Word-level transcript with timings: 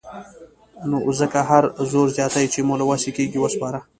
نو 0.89 0.97
ځکه 1.19 1.39
هر 1.49 1.63
زور 1.91 2.07
زياتی 2.17 2.45
چې 2.53 2.59
مو 2.67 2.75
له 2.81 2.85
وسې 2.89 3.09
کېږي 3.17 3.39
وسپاره. 3.41 3.79